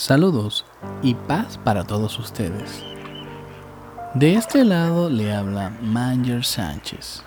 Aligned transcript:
Saludos 0.00 0.64
y 1.02 1.12
paz 1.12 1.58
para 1.62 1.84
todos 1.84 2.18
ustedes. 2.18 2.82
De 4.14 4.32
este 4.32 4.64
lado 4.64 5.10
le 5.10 5.34
habla 5.34 5.76
Manger 5.82 6.42
Sánchez. 6.42 7.22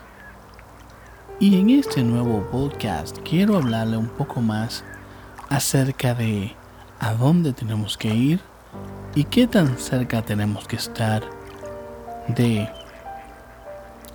Y 1.38 1.60
en 1.60 1.70
este 1.70 2.02
nuevo 2.02 2.44
podcast 2.50 3.16
quiero 3.18 3.58
hablarle 3.58 3.96
un 3.96 4.08
poco 4.08 4.40
más 4.40 4.82
acerca 5.50 6.16
de 6.16 6.56
a 6.98 7.14
dónde 7.14 7.52
tenemos 7.52 7.96
que 7.96 8.12
ir 8.12 8.40
y 9.14 9.22
qué 9.22 9.46
tan 9.46 9.78
cerca 9.78 10.22
tenemos 10.22 10.66
que 10.66 10.74
estar 10.74 11.22
de 12.26 12.68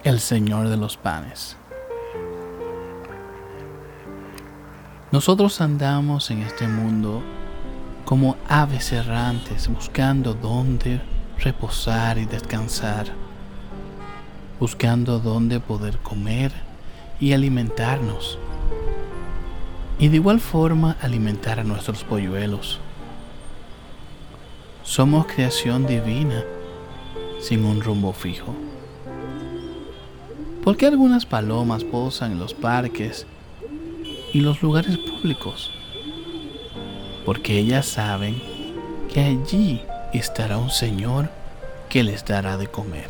el 0.04 0.20
Señor 0.20 0.68
de 0.68 0.76
los 0.76 0.98
panes. 0.98 1.55
Nosotros 5.14 5.62
andamos 5.62 6.30
en 6.30 6.41
este 6.41 6.68
mundo 6.68 7.23
como 8.10 8.38
aves 8.48 8.91
errantes 8.91 9.68
buscando 9.68 10.34
dónde 10.34 11.00
reposar 11.38 12.17
y 12.17 12.26
descansar, 12.26 13.05
buscando 14.59 15.20
dónde 15.20 15.59
poder 15.59 16.00
comer 16.00 16.52
y 17.20 17.34
alimentarnos, 17.34 18.40
y 20.00 20.08
de 20.08 20.16
igual 20.16 20.40
forma 20.40 20.98
alimentar 21.03 21.59
a 21.59 21.64
nuestros 21.64 22.03
polluelos. 22.03 22.80
Somos 24.81 25.28
creación 25.28 25.86
divina 25.86 26.44
sin 27.39 27.64
un 27.64 27.80
rumbo 27.80 28.12
fijo. 28.12 28.55
¿Por 30.64 30.78
qué 30.78 30.88
algunas 30.88 31.28
palomas 31.28 31.84
posan 31.84 32.31
en 32.31 32.39
los 32.39 32.55
parques 32.55 33.28
y 34.34 34.39
los 34.41 34.64
lugares 34.64 34.98
públicos? 34.98 35.70
Porque 37.26 37.58
ellas 37.59 37.86
saben 37.86 38.41
que 39.14 39.22
allí 39.22 39.82
estará 40.14 40.58
un 40.58 40.70
Señor 40.70 41.30
que 41.89 42.03
les 42.03 42.26
dará 42.26 42.58
de 42.58 42.67
comer. 42.67 43.08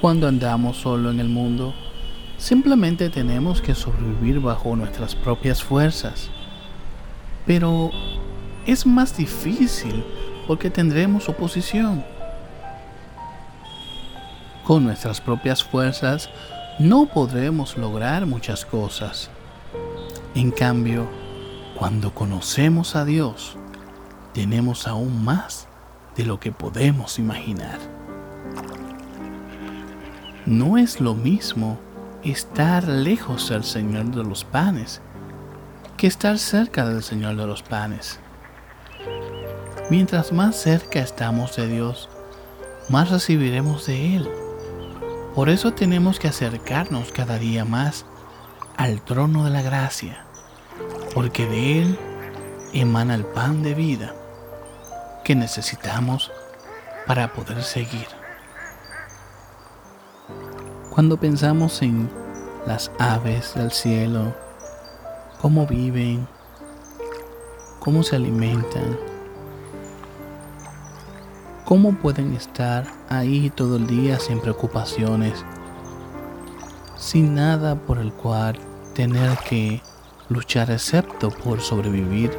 Cuando 0.00 0.26
andamos 0.26 0.78
solo 0.78 1.10
en 1.10 1.20
el 1.20 1.28
mundo, 1.28 1.74
simplemente 2.38 3.10
tenemos 3.10 3.60
que 3.60 3.74
sobrevivir 3.74 4.40
bajo 4.40 4.74
nuestras 4.74 5.14
propias 5.14 5.62
fuerzas. 5.62 6.30
Pero 7.46 7.90
es 8.66 8.86
más 8.86 9.16
difícil 9.16 10.04
porque 10.46 10.70
tendremos 10.70 11.28
oposición. 11.28 12.02
Con 14.64 14.84
nuestras 14.84 15.20
propias 15.20 15.62
fuerzas 15.62 16.30
no 16.78 17.06
podremos 17.06 17.76
lograr 17.76 18.24
muchas 18.24 18.64
cosas. 18.64 19.28
En 20.34 20.50
cambio, 20.50 21.08
cuando 21.80 22.12
conocemos 22.12 22.94
a 22.94 23.06
Dios, 23.06 23.56
tenemos 24.34 24.86
aún 24.86 25.24
más 25.24 25.66
de 26.14 26.26
lo 26.26 26.38
que 26.38 26.52
podemos 26.52 27.18
imaginar. 27.18 27.78
No 30.44 30.76
es 30.76 31.00
lo 31.00 31.14
mismo 31.14 31.80
estar 32.22 32.86
lejos 32.86 33.48
del 33.48 33.64
Señor 33.64 34.14
de 34.14 34.22
los 34.22 34.44
panes 34.44 35.00
que 35.96 36.06
estar 36.06 36.38
cerca 36.38 36.86
del 36.86 37.02
Señor 37.02 37.36
de 37.36 37.46
los 37.46 37.62
panes. 37.62 38.20
Mientras 39.88 40.32
más 40.32 40.56
cerca 40.56 41.00
estamos 41.00 41.56
de 41.56 41.66
Dios, 41.66 42.10
más 42.90 43.08
recibiremos 43.08 43.86
de 43.86 44.16
Él. 44.16 44.30
Por 45.34 45.48
eso 45.48 45.72
tenemos 45.72 46.18
que 46.18 46.28
acercarnos 46.28 47.10
cada 47.10 47.38
día 47.38 47.64
más 47.64 48.04
al 48.76 49.00
trono 49.00 49.44
de 49.44 49.50
la 49.50 49.62
gracia 49.62 50.26
porque 51.14 51.46
de 51.46 51.82
Él 51.82 51.98
emana 52.72 53.14
el 53.14 53.24
pan 53.24 53.62
de 53.62 53.74
vida 53.74 54.14
que 55.24 55.34
necesitamos 55.34 56.30
para 57.06 57.32
poder 57.32 57.62
seguir. 57.62 58.06
Cuando 60.90 61.16
pensamos 61.16 61.82
en 61.82 62.10
las 62.66 62.90
aves 62.98 63.54
del 63.54 63.72
cielo, 63.72 64.34
cómo 65.40 65.66
viven, 65.66 66.26
cómo 67.78 68.02
se 68.02 68.16
alimentan, 68.16 68.98
cómo 71.64 71.94
pueden 71.94 72.34
estar 72.34 72.84
ahí 73.08 73.50
todo 73.50 73.76
el 73.76 73.86
día 73.86 74.18
sin 74.18 74.40
preocupaciones, 74.40 75.44
sin 76.96 77.34
nada 77.34 77.74
por 77.74 77.98
el 77.98 78.12
cual 78.12 78.58
tener 78.94 79.36
que 79.38 79.80
luchar 80.30 80.70
excepto 80.70 81.30
por 81.30 81.60
sobrevivir. 81.60 82.30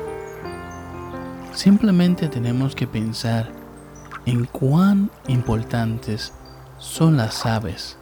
Simplemente 1.53 2.29
tenemos 2.29 2.73
que 2.73 2.87
pensar 2.87 3.51
en 4.25 4.45
cuán 4.45 5.11
importantes 5.27 6.33
son 6.77 7.17
las 7.17 7.45
aves. 7.45 7.97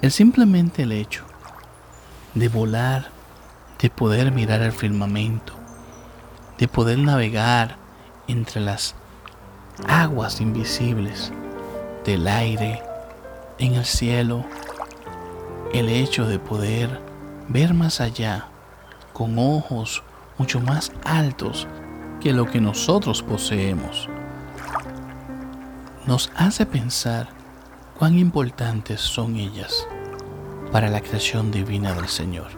El 0.00 0.12
simplemente 0.12 0.84
el 0.84 0.92
hecho 0.92 1.24
de 2.34 2.48
volar, 2.48 3.10
de 3.80 3.90
poder 3.90 4.30
mirar 4.30 4.62
el 4.62 4.72
firmamento, 4.72 5.52
de 6.58 6.68
poder 6.68 6.98
navegar 6.98 7.76
entre 8.28 8.60
las 8.60 8.94
aguas 9.88 10.40
invisibles 10.40 11.32
del 12.04 12.28
aire, 12.28 12.82
en 13.58 13.74
el 13.74 13.84
cielo, 13.84 14.44
el 15.74 15.88
hecho 15.88 16.26
de 16.26 16.38
poder 16.38 17.07
ver 17.48 17.74
más 17.74 18.00
allá 18.00 18.48
con 19.12 19.38
ojos 19.38 20.02
mucho 20.36 20.60
más 20.60 20.92
altos 21.04 21.66
que 22.20 22.32
lo 22.32 22.46
que 22.46 22.60
nosotros 22.60 23.22
poseemos. 23.22 24.08
Nos 26.06 26.30
hace 26.36 26.66
pensar 26.66 27.28
cuán 27.98 28.18
importantes 28.18 29.00
son 29.00 29.36
ellas 29.36 29.86
para 30.72 30.88
la 30.88 31.00
creación 31.00 31.50
divina 31.50 31.94
del 31.94 32.08
Señor. 32.08 32.48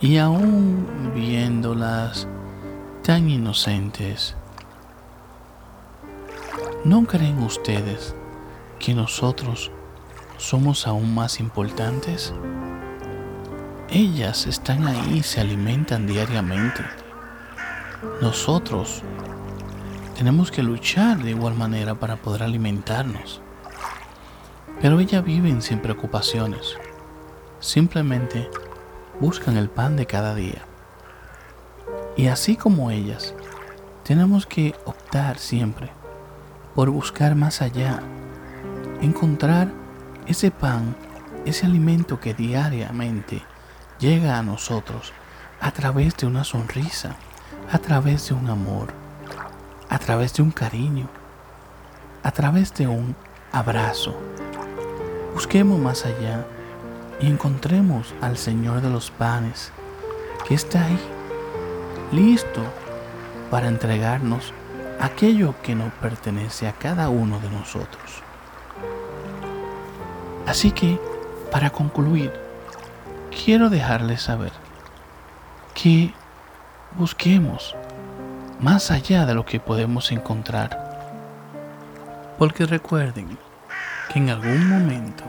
Y 0.00 0.16
aún 0.16 1.12
viéndolas 1.14 2.26
tan 3.02 3.28
inocentes, 3.28 4.34
¿no 6.84 7.04
creen 7.04 7.42
ustedes 7.42 8.14
que 8.78 8.94
nosotros 8.94 9.70
somos 10.40 10.86
aún 10.86 11.14
más 11.14 11.38
importantes? 11.38 12.32
Ellas 13.90 14.46
están 14.46 14.86
ahí, 14.86 15.22
se 15.22 15.40
alimentan 15.40 16.06
diariamente. 16.06 16.82
Nosotros 18.22 19.02
tenemos 20.16 20.50
que 20.50 20.62
luchar 20.62 21.18
de 21.18 21.30
igual 21.30 21.54
manera 21.54 21.94
para 21.94 22.16
poder 22.16 22.42
alimentarnos. 22.42 23.42
Pero 24.80 24.98
ellas 24.98 25.22
viven 25.22 25.60
sin 25.60 25.80
preocupaciones. 25.80 26.76
Simplemente 27.58 28.48
buscan 29.20 29.58
el 29.58 29.68
pan 29.68 29.96
de 29.96 30.06
cada 30.06 30.34
día. 30.34 30.64
Y 32.16 32.28
así 32.28 32.56
como 32.56 32.90
ellas, 32.90 33.34
tenemos 34.04 34.46
que 34.46 34.74
optar 34.86 35.38
siempre 35.38 35.90
por 36.74 36.88
buscar 36.88 37.34
más 37.34 37.60
allá, 37.60 38.00
encontrar 39.02 39.79
ese 40.26 40.50
pan, 40.50 40.94
ese 41.44 41.66
alimento 41.66 42.20
que 42.20 42.34
diariamente 42.34 43.42
llega 43.98 44.38
a 44.38 44.42
nosotros 44.42 45.12
a 45.60 45.70
través 45.72 46.16
de 46.16 46.26
una 46.26 46.44
sonrisa, 46.44 47.16
a 47.70 47.78
través 47.78 48.28
de 48.28 48.34
un 48.34 48.48
amor, 48.48 48.92
a 49.88 49.98
través 49.98 50.34
de 50.34 50.42
un 50.42 50.50
cariño, 50.50 51.08
a 52.22 52.30
través 52.30 52.74
de 52.74 52.86
un 52.86 53.14
abrazo. 53.52 54.14
Busquemos 55.34 55.78
más 55.78 56.06
allá 56.06 56.46
y 57.20 57.26
encontremos 57.26 58.14
al 58.20 58.36
Señor 58.36 58.80
de 58.80 58.90
los 58.90 59.10
panes 59.10 59.72
que 60.46 60.54
está 60.54 60.84
ahí, 60.84 61.00
listo 62.12 62.62
para 63.50 63.68
entregarnos 63.68 64.52
aquello 65.00 65.54
que 65.62 65.74
nos 65.74 65.92
pertenece 65.94 66.68
a 66.68 66.72
cada 66.72 67.08
uno 67.08 67.40
de 67.40 67.50
nosotros. 67.50 68.22
Así 70.50 70.72
que, 70.72 70.98
para 71.52 71.70
concluir, 71.70 72.32
quiero 73.30 73.70
dejarles 73.70 74.22
saber 74.22 74.50
que 75.74 76.12
busquemos 76.98 77.76
más 78.58 78.90
allá 78.90 79.26
de 79.26 79.34
lo 79.34 79.44
que 79.44 79.60
podemos 79.60 80.10
encontrar. 80.10 80.76
Porque 82.36 82.66
recuerden 82.66 83.38
que 84.12 84.18
en 84.18 84.30
algún 84.30 84.68
momento 84.68 85.22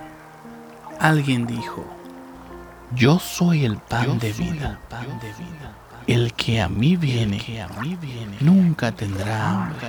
alguien 1.00 1.46
dijo, 1.46 1.86
yo 2.96 3.20
soy 3.20 3.64
el 3.64 3.78
pan, 3.78 4.18
de, 4.18 4.34
vida. 4.34 4.80
El 6.08 6.34
que 6.34 6.62
a 6.62 6.68
mí 6.68 6.96
viene, 6.96 7.40
nunca 8.40 8.92
tendrá 8.92 9.52
hambre. 9.52 9.88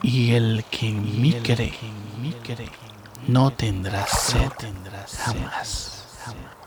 Y 0.00 0.32
el 0.32 0.64
que 0.70 0.88
en 0.88 1.20
mí 1.20 1.34
cree, 1.34 1.74
no 3.26 3.50
tendrá 3.50 4.06
sed 4.06 4.50
jamás. 5.26 6.04
jamás. 6.24 6.57